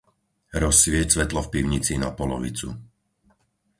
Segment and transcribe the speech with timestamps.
[0.63, 2.67] Rozsvieť svetlo v pivnici na polovicu.